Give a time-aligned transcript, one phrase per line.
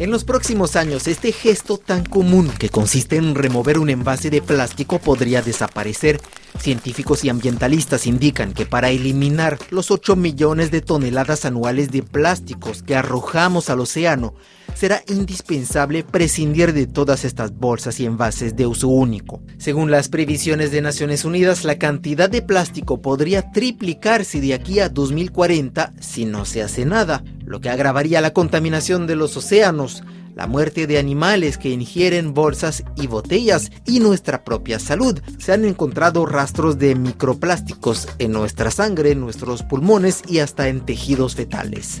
[0.00, 4.40] En los próximos años, este gesto tan común que consiste en remover un envase de
[4.40, 6.22] plástico podría desaparecer.
[6.58, 12.82] Científicos y ambientalistas indican que para eliminar los 8 millones de toneladas anuales de plásticos
[12.82, 14.34] que arrojamos al océano,
[14.74, 19.42] será indispensable prescindir de todas estas bolsas y envases de uso único.
[19.58, 24.88] Según las previsiones de Naciones Unidas, la cantidad de plástico podría triplicarse de aquí a
[24.88, 30.02] 2040 si no se hace nada, lo que agravaría la contaminación de los océanos,
[30.34, 35.20] la muerte de animales que ingieren bolsas y botellas y nuestra propia salud.
[35.38, 40.80] Se han encontrado rastros de microplásticos en nuestra sangre, en nuestros pulmones y hasta en
[40.80, 41.98] tejidos fetales.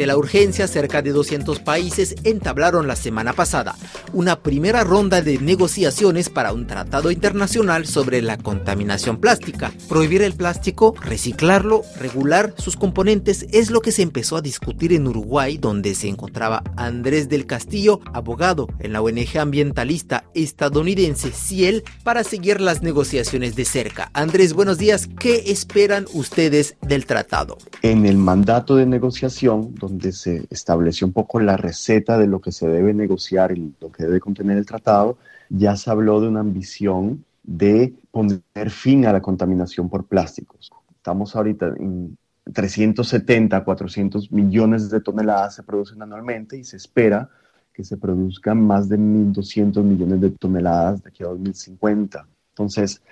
[0.00, 3.76] Ante la urgencia, cerca de 200 países entablaron la semana pasada
[4.12, 9.72] una primera ronda de negociaciones para un tratado internacional sobre la contaminación plástica.
[9.88, 15.06] Prohibir el plástico, reciclarlo, regular sus componentes es lo que se empezó a discutir en
[15.06, 22.24] Uruguay, donde se encontraba Andrés del Castillo, abogado en la ONG ambientalista estadounidense Ciel, para
[22.24, 24.10] seguir las negociaciones de cerca.
[24.14, 25.08] Andrés, buenos días.
[25.18, 27.58] ¿Qué esperan ustedes del tratado?
[27.82, 32.52] En el mandato de negociación donde se estableció un poco la receta de lo que
[32.52, 36.40] se debe negociar y lo que debe contener el tratado, ya se habló de una
[36.40, 40.70] ambición de poner fin a la contaminación por plásticos.
[40.94, 42.16] Estamos ahorita en
[42.52, 47.28] 370, 400 millones de toneladas se producen anualmente y se espera
[47.72, 52.26] que se produzcan más de 1.200 millones de toneladas de aquí a 2050.
[52.50, 53.02] Entonces,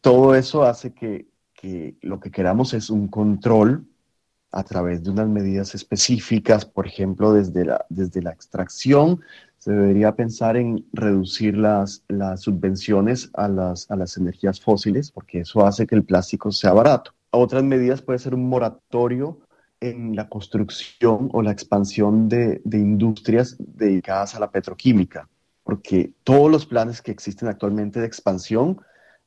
[0.00, 3.86] todo eso hace que, que lo que queramos es un control
[4.50, 9.20] a través de unas medidas específicas, por ejemplo, desde la, desde la extracción,
[9.58, 15.40] se debería pensar en reducir las, las subvenciones a las, a las energías fósiles, porque
[15.40, 17.12] eso hace que el plástico sea barato.
[17.30, 19.40] Otras medidas puede ser un moratorio
[19.80, 25.28] en la construcción o la expansión de, de industrias dedicadas a la petroquímica,
[25.62, 28.80] porque todos los planes que existen actualmente de expansión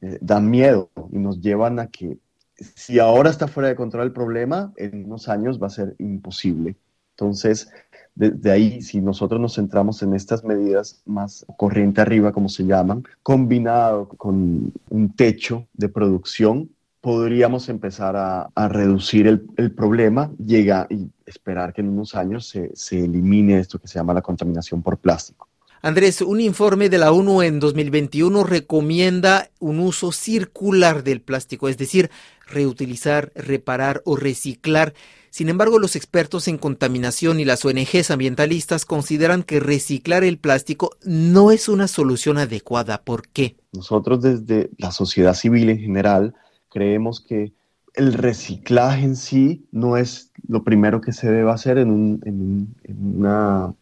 [0.00, 2.18] eh, dan miedo y nos llevan a que
[2.56, 6.76] si ahora está fuera de control el problema, en unos años va a ser imposible.
[7.10, 7.70] Entonces,
[8.14, 13.04] de, ahí, si nosotros nos centramos en estas medidas más corriente arriba, como se llaman,
[13.22, 16.70] combinado con un techo de producción,
[17.00, 23.58] podríamos empezar a, reducir el, problema llega, y esperar que en unos años se elimine
[23.58, 25.48] esto que se llama la contaminación por plástico.
[25.84, 31.76] Andrés, un informe de la ONU en 2021 recomienda un uso circular del plástico, es
[31.76, 32.10] decir,
[32.46, 34.94] reutilizar, reparar o reciclar.
[35.30, 40.96] Sin embargo, los expertos en contaminación y las ONGs ambientalistas consideran que reciclar el plástico
[41.02, 43.02] no es una solución adecuada.
[43.02, 43.56] ¿Por qué?
[43.72, 46.34] Nosotros desde la sociedad civil en general
[46.70, 47.52] creemos que
[47.94, 53.74] el reciclaje en sí no es lo primero que se debe hacer en, una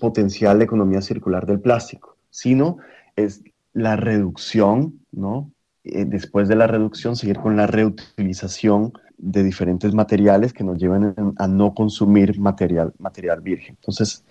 [0.00, 2.78] potencial economía circular del plástico, sino
[3.16, 5.52] es la reducción, ¿no?
[5.84, 11.14] Eh, después de la reducción, seguir con la reutilización de diferentes materiales que nos lleven
[11.38, 13.76] a no consumir material, material virgen.
[13.80, 14.24] Entonces,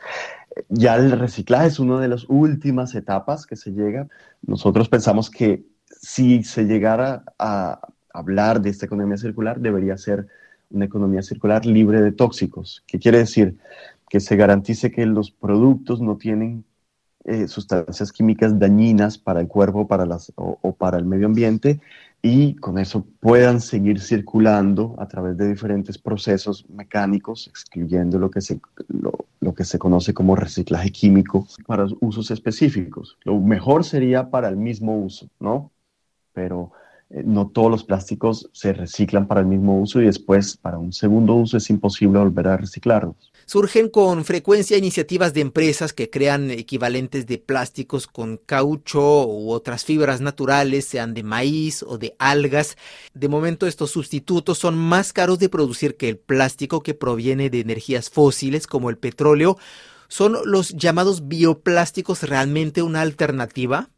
[0.70, 4.08] ya el reciclaje es una de las últimas etapas que se llega.
[4.42, 5.64] Nosotros pensamos que
[6.02, 7.80] si se llegara a
[8.14, 10.28] hablar de esta economía circular, debería ser
[10.70, 12.84] una economía circular libre de tóxicos.
[12.88, 13.58] ¿Qué quiere decir?
[14.14, 16.66] que se garantice que los productos no tienen
[17.26, 21.80] eh, sustancias químicas dañinas para el cuerpo para las, o, para el medio ambiente
[22.22, 28.42] y con eso puedan seguir circulando a través de diferentes procesos mecánicos, excluyendo lo que
[28.42, 33.18] se, lo, lo que se conoce como reciclaje químico para usos específicos.
[33.24, 35.72] Lo mejor sería para el mismo uso, ¿no?
[36.34, 36.72] Pero
[37.24, 41.36] no todos los plásticos se reciclan para el mismo uso y después para un segundo
[41.36, 43.32] uso es imposible volver a reciclarlos.
[43.46, 49.86] Surgen con frecuencia iniciativas de empresas que crean equivalentes de plásticos con caucho u otras
[49.86, 52.78] fibras naturales, sean de maíz o de algas.
[53.14, 57.60] De momento estos sustitutos son más caros de producir que el plástico que proviene de
[57.60, 59.58] energías fósiles como el petróleo.
[60.08, 63.90] ¿Son los llamados bioplásticos realmente una alternativa?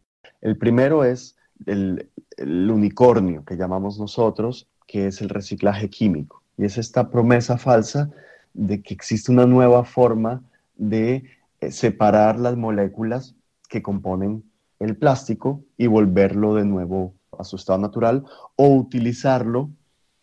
[0.41, 1.34] El primero es
[1.65, 6.43] el, unicornio que llamamos nosotros, que es el reciclaje químico.
[6.57, 8.09] Y es esta promesa falsa
[8.53, 10.43] de que existe una nueva forma
[10.75, 11.23] de
[11.61, 13.35] eh, separar las moléculas
[13.69, 14.43] que componen
[14.79, 18.25] el plástico y volverlo de nuevo a su estado natural
[18.55, 19.69] o utilizarlo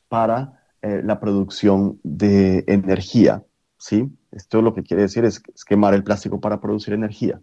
[0.08, 3.42] para eh, la producción de energía.
[3.78, 4.10] ¿sí?
[4.30, 7.40] Esto lo que quiere decir es, quemar el plástico para producir energía.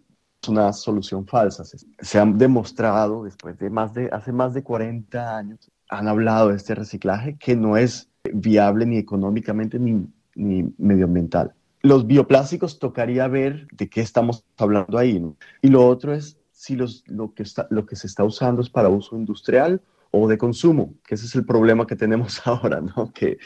[0.48, 1.64] Una solución falsa.
[1.64, 6.56] Se han demostrado después de más de, hace más de 40 años, han hablado de
[6.56, 11.52] este reciclaje que no es viable ni económicamente ni ni medioambiental.
[11.82, 15.22] los bioplásticos tocaría ver de qué estamos hablando ahí.
[15.62, 18.68] Y lo otro es si los, lo, que está, lo que se está usando es
[18.68, 23.10] para uso industrial o de consumo, que ese es el problema que tenemos ahora, ¿no?
[23.14, 23.38] Que,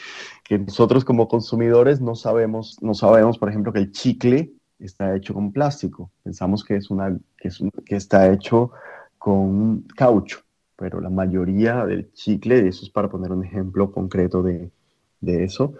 [0.43, 5.33] que nosotros como consumidores no sabemos, no sabemos, por ejemplo, que el chicle está hecho
[5.33, 6.11] con plástico.
[6.23, 8.71] Pensamos que, es una, que, es que está hecho
[9.17, 10.39] con caucho,
[10.75, 14.69] pero la mayoría del chicle, eso es para poner un ejemplo concreto de,
[15.21, 15.73] de eso.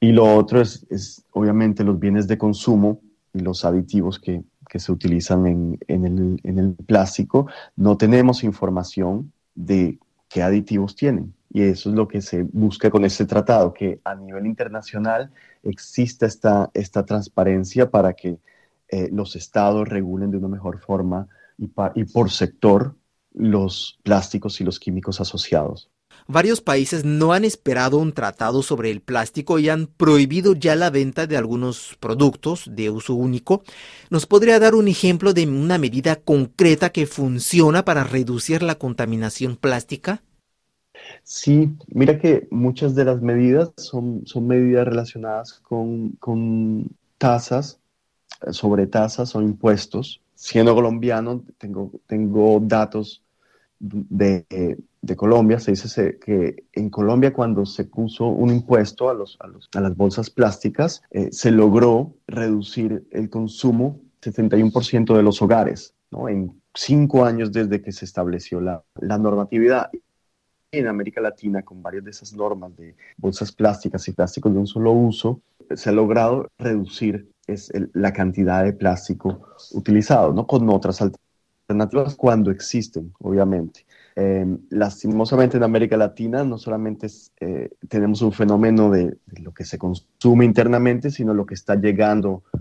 [0.00, 3.00] Y lo otro es, es, obviamente los bienes de consumo
[3.32, 7.46] y los aditivos que, que se utilizan en, en, el, en el plástico.
[7.76, 9.98] No tenemos información de
[10.28, 11.34] qué aditivos tienen.
[11.54, 15.30] Y eso es lo que se busca con este tratado, que a nivel internacional
[15.62, 18.38] exista esta, esta transparencia para que
[18.88, 21.28] eh, los estados regulen de una mejor forma
[21.58, 22.94] y, y por sector
[23.34, 25.90] los plásticos y los químicos asociados.
[26.26, 30.88] Varios países no han esperado un tratado sobre el plástico y han prohibido ya la
[30.88, 33.62] venta de algunos productos de uso único.
[34.08, 39.56] ¿Nos podría dar un ejemplo de una medida concreta que funciona para reducir la contaminación
[39.56, 40.22] plástica?
[41.22, 47.80] Sí, mira que muchas de las medidas son, son medidas relacionadas con, con tasas,
[48.46, 50.20] eh, sobre tasas o impuestos.
[50.34, 53.22] Siendo colombiano, tengo, tengo datos
[53.78, 54.44] de,
[55.02, 59.80] de Colombia, se dice que en Colombia cuando se puso un impuesto a, los, a,
[59.80, 66.28] las bolsas plásticas, eh, se logró reducir el consumo 71% de los hogares, ¿no?
[66.28, 69.90] En cinco años desde que se estableció la, la normatividad.
[70.74, 74.66] En América Latina, con varias de esas normas de bolsas plásticas y plásticos de un
[74.66, 75.42] solo uso,
[75.74, 77.28] se ha logrado reducir
[77.92, 80.46] la cantidad de plástico utilizado, ¿no?
[80.46, 83.84] Con otras alternativas cuando existen, obviamente.
[84.16, 87.06] Eh, lastimosamente en América Latina no solamente
[87.40, 92.44] eh, tenemos un fenómeno de, lo que se consume internamente, sino lo que está llegando
[92.54, 92.60] a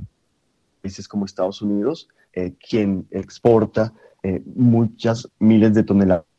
[0.81, 3.93] países como Estados Unidos, eh, quien exporta
[4.45, 6.30] muchas miles de toneladas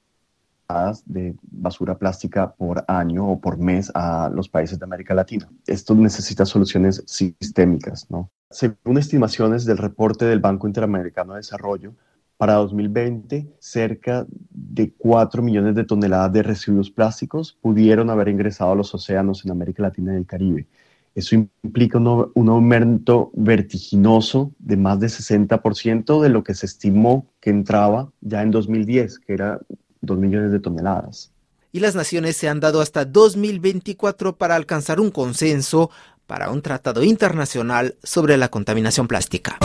[1.06, 5.48] de basura plástica por año o por mes a los países de América Latina.
[5.66, 8.30] Esto necesita soluciones sistémicas, ¿no?
[8.50, 11.94] Según estimaciones del reporte del Banco Interamericano de Desarrollo,
[12.36, 18.74] para 2020, cerca de 4 millones de toneladas de residuos plásticos pudieron haber ingresado a
[18.74, 20.66] los océanos en América Latina y el Caribe.
[21.14, 27.26] Eso implica un, un aumento vertiginoso de más de 60% de lo que se estimó
[27.38, 29.60] que entraba ya en 2010, que era
[30.02, 31.31] 2 millones de toneladas.
[31.72, 35.90] Y las naciones se han dado hasta 2024 para alcanzar un consenso
[36.26, 39.58] para un tratado internacional sobre la contaminación plástica.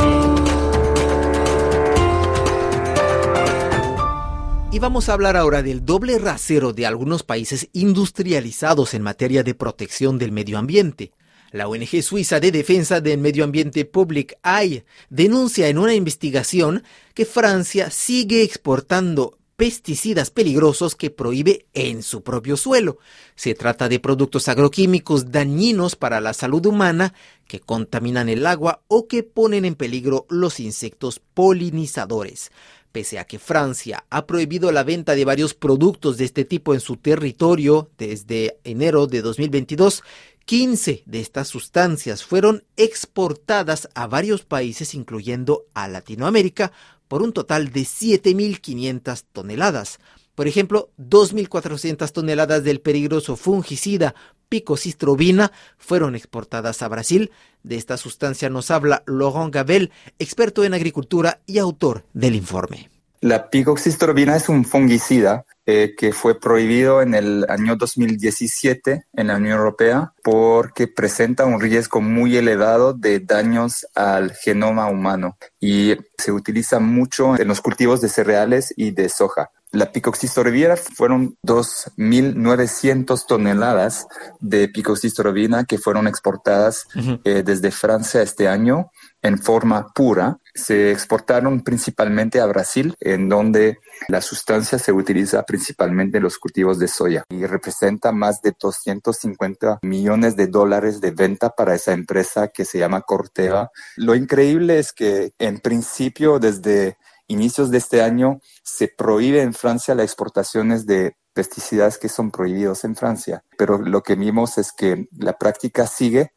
[4.72, 9.56] Y vamos a hablar ahora del doble rasero de algunos países industrializados en materia de
[9.56, 11.12] protección del medio ambiente.
[11.52, 16.84] La ONG suiza de defensa del medio ambiente Public Eye denuncia en una investigación
[17.14, 23.00] que Francia sigue exportando pesticidas peligrosos que prohíbe en su propio suelo.
[23.36, 27.16] Se trata de productos agroquímicos dañinos para la salud humana
[27.48, 32.52] que contaminan el agua o que ponen en peligro los insectos polinizadores.
[32.92, 36.80] Pese a que Francia ha prohibido la venta de varios productos de este tipo en
[36.80, 40.04] su territorio desde enero de 2022,
[40.46, 46.72] 15 de estas sustancias fueron exportadas a varios países, incluyendo a Latinoamérica,
[47.08, 50.00] por un total de 7.500 toneladas.
[50.36, 54.14] Por ejemplo, 2.400 toneladas del peligroso fungicida
[54.50, 57.32] picocistrobina fueron exportadas a Brasil.
[57.64, 62.90] De esta sustancia nos habla Laurent Gabel, experto en agricultura y autor del informe.
[63.22, 69.36] La picoxistrobina es un fungicida eh, que fue prohibido en el año 2017 en la
[69.36, 76.32] Unión Europea porque presenta un riesgo muy elevado de daños al genoma humano y se
[76.32, 79.50] utiliza mucho en los cultivos de cereales y de soja.
[79.72, 84.08] La picoxistorvina fueron 2.900 toneladas
[84.40, 86.88] de picoxistrovina que fueron exportadas
[87.26, 88.90] eh, desde Francia este año
[89.22, 90.38] en forma pura.
[90.58, 96.80] Se exportaron principalmente a Brasil, en donde la sustancia se utiliza principalmente en los cultivos
[96.80, 102.48] de soya y representa más de 250 millones de dólares de venta para esa empresa
[102.48, 103.70] que se llama Corteva.
[103.96, 106.98] Lo increíble es que en principio desde
[107.28, 112.84] inicios de este año se prohíbe en Francia las exportaciones de pesticidas que son prohibidos
[112.84, 113.44] en Francia.
[113.58, 116.32] Pero lo que vimos es que la práctica sigue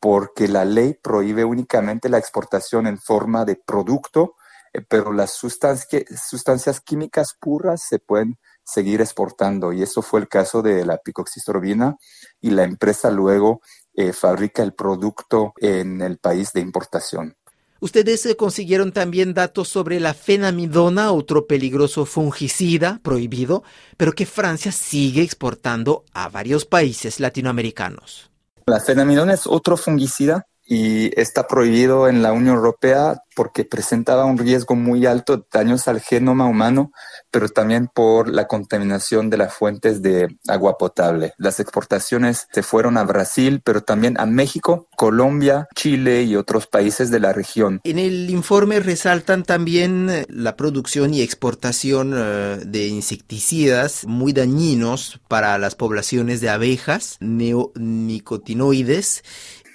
[0.00, 4.34] porque la ley prohíbe únicamente la exportación en forma de producto,
[4.72, 9.72] eh, pero las sustancias, químicas puras se pueden seguir exportando.
[9.72, 11.96] Y eso fue el caso de la picoxistrobina
[12.40, 13.60] y la empresa luego
[13.94, 17.36] eh, fabrica el producto en el país de importación.
[17.78, 23.64] Ustedes eh, consiguieron también datos sobre la fenamidona, otro peligroso fungicida prohibido,
[23.96, 28.30] pero que Francia sigue exportando a varios países latinoamericanos.
[28.68, 34.38] La fenamidona es otro fungicida y está prohibido en la Unión Europea porque presentaba un
[34.38, 36.90] riesgo muy alto de daños al genoma humano,
[37.30, 41.34] pero también por la contaminación de las fuentes de agua potable.
[41.36, 47.10] Las exportaciones se fueron a Brasil, pero también a México, Colombia, Chile y otros países
[47.10, 47.82] de la región.
[47.84, 55.20] En el informe resaltan también eh, la producción y exportación eh, de insecticidas muy dañinos
[55.28, 59.22] para las poblaciones de abejas, neonicotinoides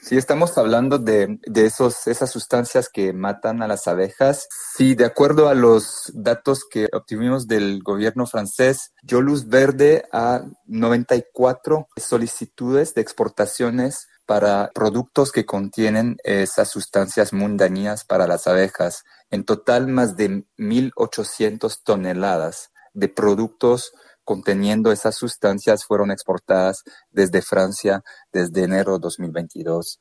[0.01, 4.47] si estamos hablando de, de, esos, esas sustancias que matan a las abejas.
[4.75, 10.41] Sí, de acuerdo a los datos que obtuvimos del gobierno francés, dio luz verde a
[10.65, 19.03] 94 solicitudes de exportaciones para productos que contienen esas sustancias muy dañinas para las abejas.
[19.29, 23.91] En total, más de 1.800 toneladas de productos
[24.23, 29.99] conteniendo esas sustancias fueron exportadas desde Francia desde enero de 2022.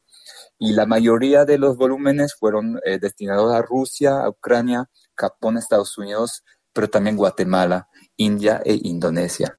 [0.59, 6.45] Y la mayoría de los volúmenes fueron eh, destinados a Rusia, Ucrania, Japón, Estados Unidos,
[6.73, 9.55] pero también Guatemala, India e Indonesia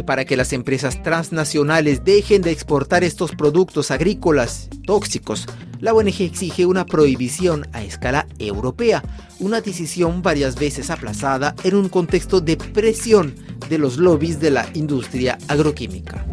[0.00, 5.46] y para que las empresas transnacionales dejen de exportar estos productos agrícolas tóxicos,
[5.80, 9.02] la ONG exige una prohibición a escala europea,
[9.38, 13.34] una decisión varias veces aplazada en un contexto de presión
[13.68, 16.24] de los lobbies de la industria agroquímica.